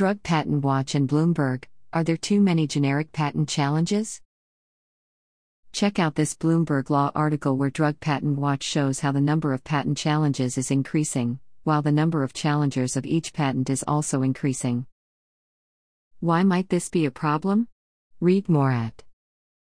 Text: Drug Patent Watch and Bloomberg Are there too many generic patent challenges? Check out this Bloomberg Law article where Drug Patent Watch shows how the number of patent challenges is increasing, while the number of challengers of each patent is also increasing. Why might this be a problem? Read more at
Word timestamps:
Drug 0.00 0.22
Patent 0.22 0.64
Watch 0.64 0.94
and 0.94 1.06
Bloomberg 1.06 1.64
Are 1.92 2.02
there 2.02 2.16
too 2.16 2.40
many 2.40 2.66
generic 2.66 3.12
patent 3.12 3.50
challenges? 3.50 4.22
Check 5.72 5.98
out 5.98 6.14
this 6.14 6.34
Bloomberg 6.34 6.88
Law 6.88 7.10
article 7.14 7.58
where 7.58 7.68
Drug 7.68 8.00
Patent 8.00 8.38
Watch 8.38 8.62
shows 8.62 9.00
how 9.00 9.12
the 9.12 9.20
number 9.20 9.52
of 9.52 9.62
patent 9.62 9.98
challenges 9.98 10.56
is 10.56 10.70
increasing, 10.70 11.38
while 11.64 11.82
the 11.82 11.92
number 11.92 12.22
of 12.22 12.32
challengers 12.32 12.96
of 12.96 13.04
each 13.04 13.34
patent 13.34 13.68
is 13.68 13.84
also 13.86 14.22
increasing. 14.22 14.86
Why 16.20 16.44
might 16.44 16.70
this 16.70 16.88
be 16.88 17.04
a 17.04 17.10
problem? 17.10 17.68
Read 18.20 18.48
more 18.48 18.70
at 18.70 19.04